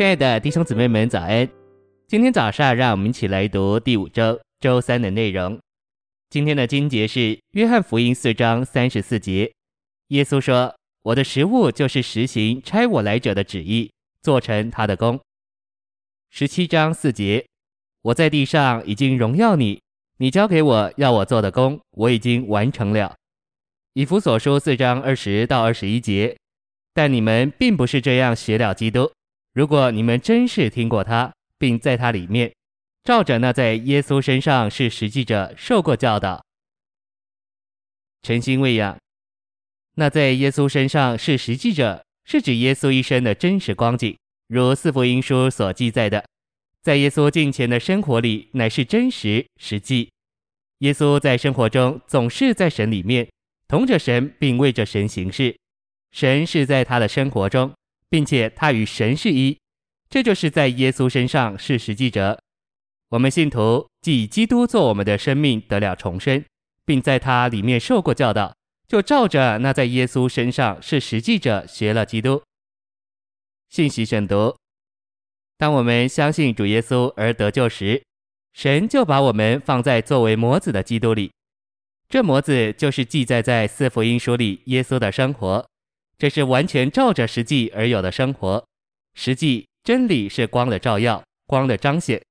[0.00, 1.46] 亲爱的弟兄姊妹们，早安！
[2.08, 5.60] 今天早上，让我们一起来读第五周周三的内容。
[6.30, 9.52] 今天的经节是《约翰福音》四章三十四节。
[10.08, 10.74] 耶稣说
[11.04, 13.92] ：“我的食物就是实行差我来者的旨意，
[14.22, 15.20] 做成他的工。”
[16.32, 17.44] 十七章四节
[18.00, 19.82] ：“我在地上已经荣耀你，
[20.16, 23.14] 你交给我要我做的工，我已经完成了。”
[23.92, 26.34] 以弗所书四章二十到二十一节。
[26.94, 29.12] 但你们并不是这样学了基督。
[29.52, 32.52] 如果你们真是听过他，并在他里面，
[33.02, 36.44] 照着那在耶稣身上是实际者受过教导，
[38.22, 38.96] 诚心喂养。
[39.96, 46.24] 那在耶稣身上是实际者，是指耶稣一生的真实光景，如四福音书所记载的，
[46.80, 50.10] 在耶稣近前的生活里乃是真实实际。
[50.78, 53.28] 耶稣在生活中总是在神里面，
[53.66, 55.54] 同着神，并为着神行事。
[56.12, 57.72] 神是在他的生活中，
[58.10, 59.56] 并且他与神是一，
[60.10, 62.38] 这就是在耶稣身上是实际者。
[63.10, 66.44] 我们信徒既以基督做我们的生命得了重生，
[66.84, 68.54] 并在他里面受过教导，
[68.88, 72.42] 就照着那在耶稣身上是实际者学了基督。
[73.68, 74.56] 信息选读：
[75.56, 78.02] 当我们相信主耶稣而得救时，
[78.52, 81.30] 神就把我们放在作为模子的基督里。
[82.08, 85.69] 这模子就是记载在四福音书里耶稣的生活。
[86.20, 88.62] 这是完全照着实际而有的生活，
[89.14, 92.22] 实际真理是光的照耀，光的彰显。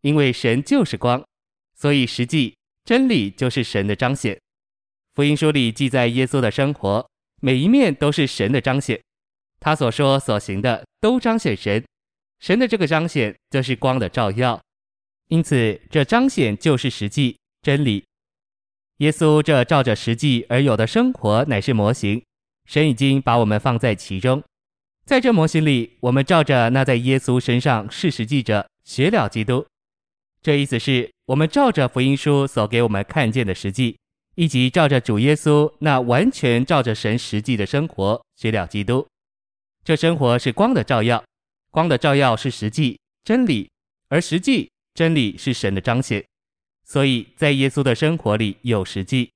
[0.00, 1.24] 因为神就是光，
[1.76, 4.36] 所以实际真理就是神的彰显。
[5.14, 7.08] 福音书里记载耶稣的生活，
[7.40, 9.00] 每一面都是神的彰显，
[9.60, 11.84] 他所说所行的都彰显神。
[12.40, 14.60] 神的这个彰显就是光的照耀，
[15.28, 18.04] 因此这彰显就是实际真理。
[18.96, 22.20] 耶稣这照着实际而有的生活乃是模型。
[22.66, 24.42] 神已经把我们放在其中，
[25.04, 29.64] 在这模型里，我们照着那在耶稣身上是实际者学了基督。
[30.42, 33.96] 这意思是我们照着福音书所给我们看见的实际，
[34.34, 39.06] 以及照着主耶稣那完全照着神实际的生活学了基督。
[39.84, 41.24] 这生活是光的照耀，
[41.70, 43.70] 光的照耀是实际真理，
[44.08, 46.24] 而实际真理是神的彰显。
[46.84, 49.30] 所以在耶稣的生活里有实际。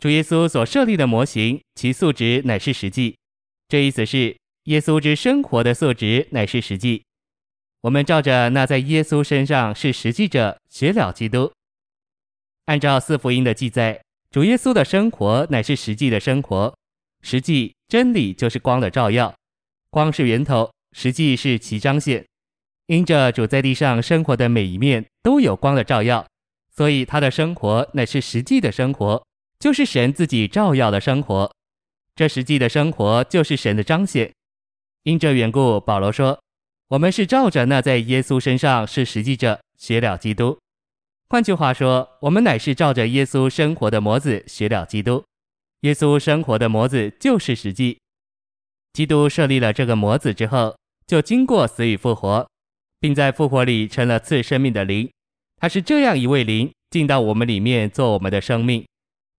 [0.00, 3.18] 主耶稣所设立的模型，其素质乃是实际。
[3.68, 4.34] 这意思是，
[4.64, 7.02] 耶稣之生活的素质乃是实际。
[7.82, 11.52] 我们照着那在耶稣身上是实际者学了基督。
[12.64, 14.00] 按照四福音的记载，
[14.30, 16.74] 主耶稣的生活乃是实际的生活。
[17.20, 19.34] 实际真理就是光的照耀，
[19.90, 22.24] 光是源头，实际是其彰显。
[22.86, 26.26] 因着主在地上生活的每一面都有光的照耀，
[26.74, 29.22] 所以他的生活乃是实际的生活。
[29.60, 31.54] 就是神自己照耀的生活，
[32.16, 34.32] 这实际的生活就是神的彰显。
[35.02, 36.40] 因这缘故，保罗说
[36.88, 40.58] ：“我们是照着那在耶稣身上是实际者学了基督。”
[41.28, 45.22] 换句话说，我们乃是照着耶稣生活的模子学了基督。
[45.82, 47.98] 耶稣生活的模子就是实际。
[48.94, 50.74] 基督设立了这个模子之后，
[51.06, 52.48] 就经过死与复活，
[52.98, 55.08] 并在复活里成了赐生命的灵。
[55.58, 58.84] 他是这样一位灵进到我们里面做我们的生命。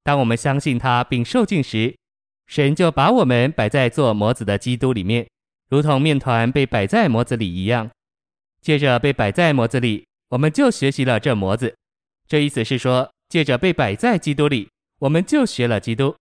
[0.04, 1.96] 当我们相信他并受尽时，
[2.48, 5.28] 神就把我们摆在做模子的基督里面，
[5.70, 7.90] 如同面团被摆在模子里一样。
[8.62, 11.76] 借着被摆在模子里，我们就学习了这模子。
[12.28, 14.70] 这意思是说，借着被摆在基督里，
[15.00, 16.16] 我们就学了基督。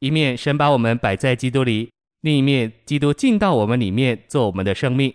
[0.00, 1.90] 一面神把我们摆在基督里，
[2.22, 5.14] 另一面基督进到我们里面做我们的生命。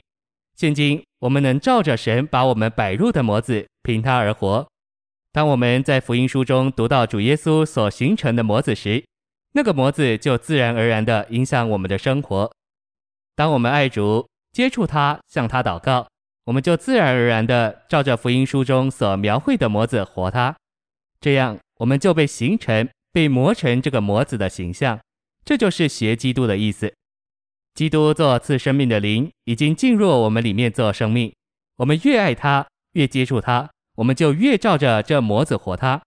[0.56, 4.68] 现今我们能照着神把我们摆入的模子，凭他而活。
[5.38, 9.06] 当我们在福音书中读到主耶稣所形成的模子时，
[9.54, 12.52] 那个模子就自然而然地影响我们的生活。
[13.36, 16.08] 当我们爱主、接触他、向他祷告，
[16.46, 20.56] 我们就自然而然地照着福音书中所描绘的模子活他。
[21.22, 25.00] 这样，我们就被形成、被磨成这个模子的形象。
[25.46, 26.92] 这就是学基督的意思。
[27.76, 31.32] 基督做赐生命的灵已经进入我们里面做生命。
[31.76, 33.70] 我们越爱他，越接触他。
[33.98, 36.02] 我们就越照着这模子活他，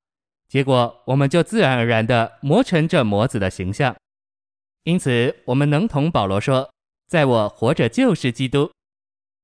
[0.48, 3.94] 结果我们就自然而然地磨成这模子的形象。
[4.84, 6.70] 因此，我们能同保罗说
[7.06, 8.70] ：“在我活着就是基督。”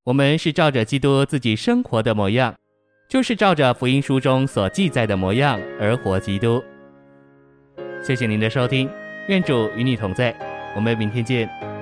[0.05, 2.55] 我们是照着基督自己生活的模样，
[3.11, 6.63] 就是照着福音书中所记载的模样而活基督。
[8.01, 8.89] 谢谢您的收听，
[9.27, 10.35] 愿主与你同在，
[10.77, 11.76] 我们明天见。